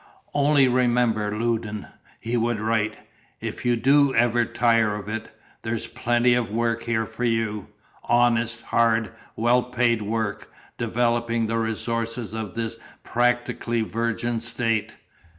[0.33, 1.85] "Only remember, Loudon,"
[2.19, 2.97] he would write,
[3.39, 3.75] "if you
[4.15, 5.29] ever DO tire of it,
[5.61, 7.67] there's plenty of work here for you
[8.05, 14.95] honest, hard, well paid work, developing the resources of this practically virgin State.